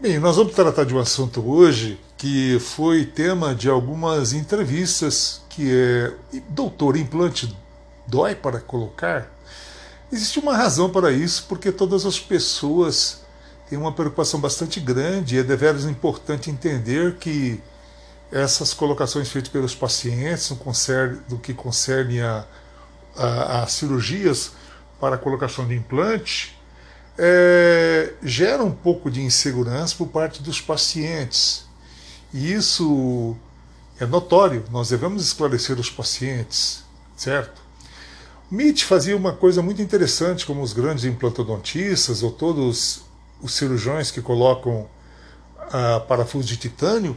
Bem, 0.00 0.18
nós 0.18 0.36
vamos 0.36 0.54
tratar 0.54 0.84
de 0.84 0.94
um 0.94 0.98
assunto 0.98 1.46
hoje 1.46 2.00
que 2.16 2.58
foi 2.58 3.04
tema 3.04 3.54
de 3.54 3.68
algumas 3.68 4.32
entrevistas, 4.32 5.42
que 5.50 5.70
é 5.70 6.14
doutor, 6.48 6.96
implante 6.96 7.54
dói 8.06 8.34
para 8.34 8.60
colocar? 8.60 9.30
Existe 10.10 10.38
uma 10.38 10.56
razão 10.56 10.88
para 10.88 11.12
isso, 11.12 11.44
porque 11.46 11.70
todas 11.70 12.06
as 12.06 12.18
pessoas 12.18 13.20
têm 13.68 13.78
uma 13.78 13.92
preocupação 13.92 14.40
bastante 14.40 14.80
grande 14.80 15.36
e 15.36 15.40
é 15.40 15.42
deveras 15.42 15.84
importante 15.84 16.48
entender 16.48 17.16
que 17.16 17.60
essas 18.32 18.72
colocações 18.72 19.28
feitas 19.28 19.52
pelos 19.52 19.74
pacientes 19.74 20.50
do 21.28 21.36
que 21.36 21.52
concerne 21.52 22.22
a, 22.22 22.46
a, 23.14 23.64
a 23.64 23.66
cirurgias 23.66 24.52
para 24.98 25.16
a 25.16 25.18
colocação 25.18 25.68
de 25.68 25.74
implante, 25.74 26.58
é, 27.18 27.69
gera 28.22 28.62
um 28.62 28.70
pouco 28.70 29.10
de 29.10 29.22
insegurança 29.22 29.94
por 29.96 30.08
parte 30.08 30.42
dos 30.42 30.60
pacientes. 30.60 31.64
E 32.32 32.52
isso 32.52 33.36
é 33.98 34.06
notório, 34.06 34.64
nós 34.70 34.88
devemos 34.88 35.24
esclarecer 35.24 35.78
os 35.78 35.90
pacientes, 35.90 36.84
certo? 37.16 37.60
Mitch 38.50 38.84
fazia 38.84 39.16
uma 39.16 39.32
coisa 39.32 39.62
muito 39.62 39.80
interessante, 39.80 40.44
como 40.44 40.62
os 40.62 40.72
grandes 40.72 41.04
implantodontistas 41.04 42.22
ou 42.22 42.32
todos 42.32 43.02
os 43.40 43.54
cirurgiões 43.54 44.10
que 44.10 44.20
colocam 44.20 44.88
ah, 45.72 46.00
parafuso 46.00 46.48
de 46.48 46.56
titânio, 46.56 47.16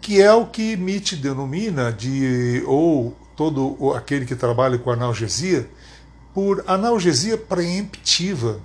que 0.00 0.22
é 0.22 0.32
o 0.32 0.46
que 0.46 0.76
Mitch 0.76 1.14
denomina 1.14 1.92
de, 1.92 2.62
ou 2.66 3.16
todo 3.34 3.92
aquele 3.94 4.24
que 4.24 4.36
trabalha 4.36 4.78
com 4.78 4.90
analgesia, 4.90 5.68
por 6.32 6.62
analgesia 6.66 7.36
preemptiva. 7.36 8.60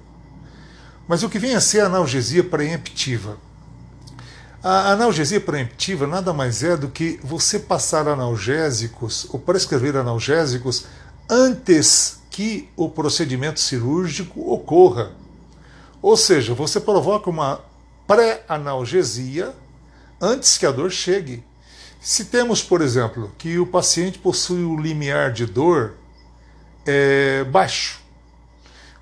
Mas 1.13 1.21
o 1.21 1.29
que 1.29 1.37
vem 1.37 1.53
a 1.53 1.61
ser 1.61 1.81
analgesia 1.81 2.43
preemptiva? 2.43 3.37
A 4.63 4.93
analgesia 4.93 5.39
preemptiva 5.39 6.07
nada 6.07 6.33
mais 6.33 6.63
é 6.63 6.75
do 6.75 6.89
que 6.89 7.19
você 7.23 7.59
passar 7.59 8.07
analgésicos 8.07 9.27
ou 9.29 9.39
prescrever 9.39 9.95
analgésicos 9.95 10.87
antes 11.29 12.19
que 12.31 12.67
o 12.75 12.89
procedimento 12.89 13.59
cirúrgico 13.59 14.51
ocorra. 14.51 15.11
Ou 16.01 16.17
seja, 16.17 16.55
você 16.55 16.79
provoca 16.79 17.29
uma 17.29 17.61
pré-analgesia 18.07 19.53
antes 20.19 20.57
que 20.57 20.65
a 20.65 20.71
dor 20.71 20.89
chegue. 20.89 21.43
Se 22.01 22.25
temos, 22.25 22.63
por 22.63 22.81
exemplo, 22.81 23.31
que 23.37 23.59
o 23.59 23.67
paciente 23.67 24.17
possui 24.17 24.63
o 24.63 24.75
limiar 24.75 25.31
de 25.31 25.45
dor 25.45 25.93
é, 26.87 27.43
baixo, 27.43 28.02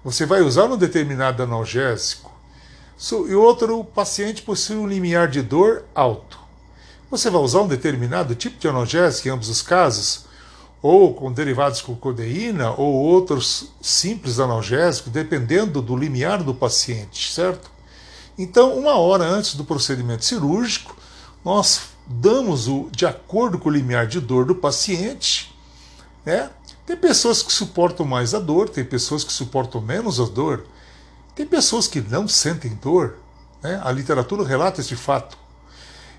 você 0.04 0.26
vai 0.26 0.42
usar 0.42 0.66
um 0.66 0.78
determinado 0.78 1.44
analgésico 1.44 2.32
e 3.28 3.34
outro 3.34 3.84
paciente 3.84 4.42
possui 4.42 4.76
um 4.76 4.88
limiar 4.88 5.28
de 5.28 5.42
dor 5.42 5.84
alto. 5.94 6.40
Você 7.10 7.30
vai 7.30 7.42
usar 7.42 7.62
um 7.62 7.68
determinado 7.68 8.36
tipo 8.36 8.58
de 8.60 8.68
analgésico 8.68 9.28
em 9.28 9.32
ambos 9.32 9.50
os 9.50 9.62
casos, 9.62 10.26
ou 10.82 11.14
com 11.14 11.32
derivados 11.32 11.82
com 11.82 11.96
codeína, 11.96 12.72
ou 12.72 12.94
outros 12.94 13.72
simples 13.82 14.40
analgésicos, 14.40 15.12
dependendo 15.12 15.82
do 15.82 15.96
limiar 15.96 16.44
do 16.44 16.54
paciente, 16.54 17.32
certo? 17.32 17.70
Então, 18.38 18.78
uma 18.78 18.96
hora 18.96 19.24
antes 19.24 19.56
do 19.56 19.64
procedimento 19.64 20.24
cirúrgico, 20.24 20.96
nós 21.44 21.82
damos 22.08 22.68
o 22.68 22.90
de 22.92 23.06
acordo 23.06 23.60
com 23.60 23.70
o 23.70 23.72
limiar 23.72 24.08
de 24.08 24.20
dor 24.20 24.46
do 24.46 24.56
paciente, 24.56 25.54
né? 26.26 26.50
Tem 26.86 26.98
pessoas 26.98 27.44
que 27.44 27.52
suportam 27.52 28.06
mais 28.06 28.34
a 28.34 28.40
dor, 28.40 28.70
tem 28.70 28.84
pessoas 28.84 29.24
que 29.24 29.32
suportam 29.32 29.80
menos 29.82 30.20
a 30.20 30.26
dor, 30.26 30.66
tem 31.36 31.46
pessoas 31.46 31.88
que 31.88 32.02
não 32.02 32.28
sentem 32.28 32.78
dor. 32.82 33.18
Né? 33.62 33.80
A 33.84 33.92
literatura 33.92 34.46
relata 34.46 34.82
esse 34.82 34.96
fato. 34.96 35.38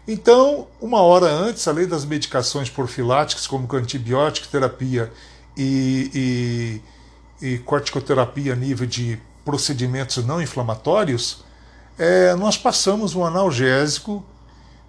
Então, 0.06 0.66
uma 0.80 1.00
hora 1.00 1.26
antes, 1.26 1.66
além 1.68 1.86
das 1.86 2.04
medicações 2.04 2.68
profiláticas, 2.68 3.46
como 3.46 3.68
antibiótico 3.76 4.48
terapia 4.48 5.12
e, 5.56 6.80
e, 7.40 7.54
e 7.54 7.58
corticoterapia 7.58 8.52
a 8.52 8.56
nível 8.56 8.86
de 8.86 9.20
procedimentos 9.44 10.24
não 10.24 10.42
inflamatórios, 10.42 11.44
é, 11.98 12.34
nós 12.34 12.56
passamos 12.56 13.14
um 13.14 13.24
analgésico 13.24 14.24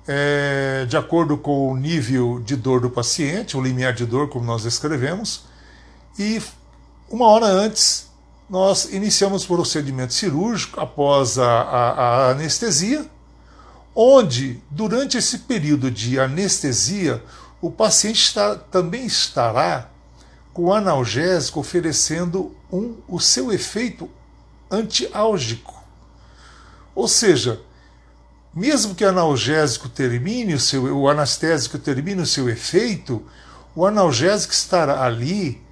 é, 0.08 0.86
de 0.88 0.97
acordo 0.97 1.38
com 1.38 1.72
o 1.72 1.78
nível 1.78 2.42
de 2.44 2.56
dor 2.56 2.81
do 2.81 2.90
paciente, 2.90 3.56
o 3.56 3.62
limiar 3.62 3.94
de 3.94 4.06
dor, 4.06 4.30
como 4.30 4.46
nós 4.46 4.66
escrevemos, 4.66 5.44
e 6.18 6.41
uma 7.09 7.28
hora 7.28 7.47
antes 7.47 8.07
nós 8.50 8.85
iniciamos 8.85 9.46
o 9.46 9.47
procedimento 9.47 10.13
cirúrgico 10.13 10.79
após 10.79 11.40
a, 11.40 11.46
a, 11.46 11.90
a 11.91 12.29
anestesia, 12.31 13.06
onde 13.96 14.62
durante 14.69 15.18
esse 15.18 15.40
período 15.40 15.90
de 15.90 16.19
anestesia 16.19 17.23
o 17.62 17.72
paciente 17.72 18.22
está, 18.22 18.56
também 18.56 19.06
estará 19.06 19.90
com 20.53 20.66
o 20.66 20.73
analgésico 20.73 21.59
oferecendo 21.59 22.56
um, 22.72 22.96
o 23.07 23.19
seu 23.19 23.52
efeito 23.52 24.09
antiálgico. 24.69 25.73
Ou 26.94 27.07
seja, 27.07 27.62
mesmo 28.53 28.94
que 28.94 29.03
o 29.03 29.09
analgésico 29.09 29.90
termine 29.90 30.53
o 30.53 30.59
seu, 30.59 30.96
o 30.96 31.09
anestésico 31.09 31.79
termine 31.79 32.22
o 32.22 32.28
seu 32.28 32.47
efeito, 32.50 33.25
o 33.75 33.85
analgésico 33.85 34.53
estará 34.53 35.03
ali 35.03 35.62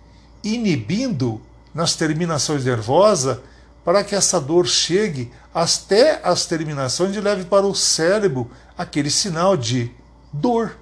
inibindo 0.43 1.41
nas 1.73 1.95
terminações 1.95 2.65
nervosas 2.65 3.37
para 3.83 4.03
que 4.03 4.15
essa 4.15 4.39
dor 4.39 4.67
chegue 4.67 5.31
até 5.53 6.21
as 6.23 6.45
terminações 6.45 7.15
e 7.15 7.19
leve 7.19 7.45
para 7.45 7.65
o 7.65 7.75
cérebro 7.75 8.49
aquele 8.77 9.09
sinal 9.09 9.57
de 9.57 9.91
dor. 10.31 10.77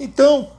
Então, 0.00 0.50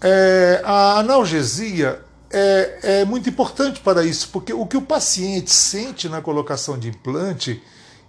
é, 0.00 0.62
a 0.64 0.98
analgesia 0.98 2.02
é, 2.30 2.78
é, 2.82 3.04
muito 3.04 3.28
importante 3.28 3.80
para 3.80 4.04
isso, 4.04 4.28
porque 4.32 4.52
o 4.52 4.66
que 4.66 4.76
o 4.76 4.82
paciente 4.82 5.50
sente 5.50 6.08
na 6.08 6.22
colocação 6.22 6.78
de 6.78 6.88
implante, 6.88 7.62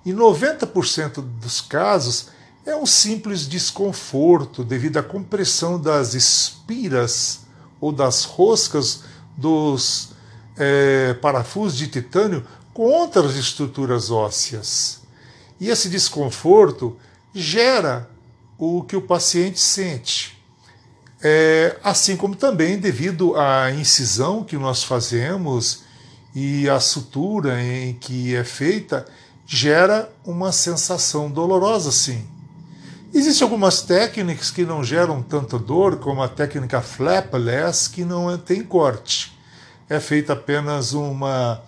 em 0.06 0.14
90% 0.14 1.22
dos 1.22 1.60
casos, 1.60 2.28
é 2.66 2.76
um 2.76 2.86
simples 2.86 3.48
desconforto 3.48 4.64
devido 4.64 4.98
à 4.98 5.04
compressão 5.04 5.80
das 5.80 6.14
espiras 6.14 7.42
ou 7.80 7.92
das 7.92 8.24
roscas 8.24 9.04
dos 9.38 10.12
é, 10.58 11.14
parafusos 11.16 11.78
de 11.78 11.88
titânio 11.88 12.46
contra 12.74 13.26
as 13.26 13.36
estruturas 13.36 14.12
ósseas. 14.12 15.02
E 15.60 15.70
esse 15.70 15.90
desconforto 15.90 16.98
gera 17.34 18.10
o 18.58 18.84
que 18.84 18.96
o 18.96 19.02
paciente 19.02 19.60
sente. 19.60 20.40
É, 21.24 21.78
assim 21.84 22.18
como 22.18 22.36
também 22.36 22.80
devido 22.80 23.36
à 23.36 23.72
incisão 23.72 24.44
que 24.44 24.58
nós 24.58 24.84
fazemos 24.84 25.84
e 26.34 26.68
a 26.70 26.80
sutura 26.80 27.62
em 27.62 27.94
que 27.94 28.36
é 28.36 28.44
feita, 28.44 29.06
gera 29.46 30.12
uma 30.26 30.52
sensação 30.52 31.30
dolorosa, 31.30 31.92
sim. 31.92 32.26
Existem 33.14 33.44
algumas 33.44 33.82
técnicas 33.82 34.50
que 34.52 34.64
não 34.64 34.82
geram 34.82 35.22
tanta 35.22 35.60
dor, 35.60 35.98
como 35.98 36.24
a 36.24 36.30
técnica 36.30 36.82
flapless, 36.82 37.90
que 37.90 38.06
não 38.06 38.38
tem 38.38 38.64
corte. 38.64 39.38
É 39.90 40.00
feita 40.00 40.32
apenas 40.32 40.94
uma, 40.94 41.62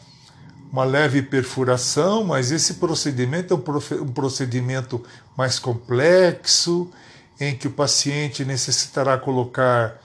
uma 0.72 0.86
leve 0.86 1.22
perfuração, 1.22 2.24
mas 2.24 2.50
esse 2.50 2.76
procedimento 2.76 3.53
é 3.53 3.58
um 4.02 4.08
procedimento 4.08 5.03
mais 5.36 5.59
complexo, 5.59 6.90
em 7.38 7.53
que 7.53 7.68
o 7.68 7.72
paciente 7.72 8.46
necessitará 8.46 9.18
colocar 9.18 10.02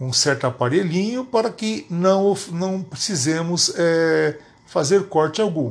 um 0.00 0.10
certo 0.10 0.46
aparelhinho 0.46 1.22
para 1.22 1.50
que 1.50 1.84
não, 1.90 2.34
não 2.50 2.82
precisemos 2.82 3.74
é, 3.76 4.38
fazer 4.64 5.04
corte 5.08 5.42
algum. 5.42 5.70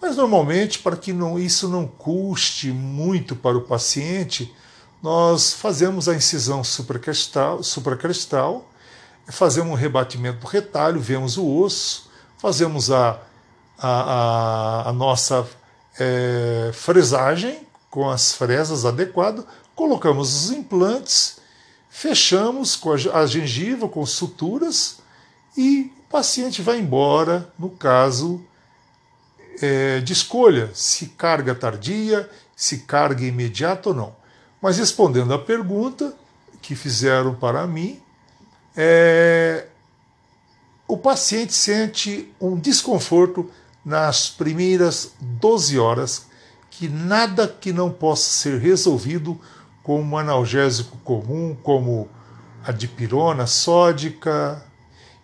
Mas 0.00 0.16
normalmente, 0.16 0.78
para 0.78 0.96
que 0.96 1.12
não, 1.12 1.38
isso 1.38 1.68
não 1.68 1.86
custe 1.86 2.70
muito 2.70 3.34
para 3.34 3.56
o 3.56 3.62
paciente, 3.62 4.54
nós 5.02 5.52
fazemos 5.52 6.08
a 6.08 6.14
incisão 6.14 6.64
supracrestal, 6.64 7.62
supracrestal 7.62 8.68
fazemos 9.28 9.70
um 9.70 9.74
rebatimento 9.74 10.40
do 10.40 10.46
retalho, 10.46 11.00
vemos 11.00 11.36
o 11.36 11.46
osso, 11.46 12.10
fazemos 12.38 12.90
a, 12.90 13.20
a, 13.78 13.88
a, 13.88 14.88
a 14.88 14.92
nossa 14.92 15.46
é, 15.98 16.70
fresagem 16.72 17.66
com 17.90 18.08
as 18.08 18.32
fresas 18.32 18.84
adequadas, 18.84 19.44
colocamos 19.74 20.34
os 20.34 20.50
implantes, 20.50 21.38
fechamos 21.90 22.74
com 22.76 22.92
a, 22.92 23.20
a 23.20 23.26
gengiva, 23.26 23.88
com 23.88 24.04
suturas 24.04 24.98
e 25.56 25.92
o 25.98 26.10
paciente 26.10 26.62
vai 26.62 26.78
embora, 26.78 27.52
no 27.58 27.70
caso 27.70 28.42
é, 29.60 30.00
de 30.00 30.12
escolha, 30.12 30.70
se 30.72 31.06
carga 31.08 31.54
tardia, 31.54 32.28
se 32.56 32.78
carga 32.78 33.24
imediata 33.24 33.90
ou 33.90 33.94
não. 33.94 34.16
Mas 34.60 34.78
respondendo 34.78 35.32
à 35.32 35.38
pergunta 35.38 36.14
que 36.60 36.74
fizeram 36.74 37.34
para 37.34 37.66
mim, 37.66 38.00
é, 38.76 39.66
o 40.86 40.96
paciente 40.96 41.52
sente 41.52 42.32
um 42.40 42.58
desconforto 42.58 43.50
nas 43.84 44.28
primeiras 44.28 45.14
12 45.20 45.78
horas, 45.78 46.26
que 46.70 46.88
nada 46.88 47.48
que 47.48 47.72
não 47.72 47.90
possa 47.90 48.30
ser 48.30 48.58
resolvido 48.60 49.38
com 49.82 50.02
um 50.02 50.18
analgésico 50.18 50.96
comum, 50.98 51.56
como 51.62 52.08
a 52.64 52.72
dipirona 52.72 53.46
sódica. 53.46 54.64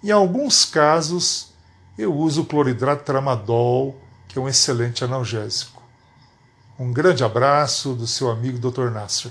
Em 0.02 0.10
alguns 0.10 0.64
casos, 0.64 1.52
eu 1.98 2.14
uso 2.14 2.42
o 2.42 2.46
cloridrato 2.46 3.04
tramadol, 3.04 3.94
que 4.26 4.38
é 4.38 4.40
um 4.40 4.48
excelente 4.48 5.04
analgésico. 5.04 5.73
Um 6.78 6.92
grande 6.92 7.22
abraço 7.22 7.94
do 7.94 8.06
seu 8.06 8.28
amigo 8.28 8.58
Dr. 8.58 8.90
Nasser. 8.90 9.30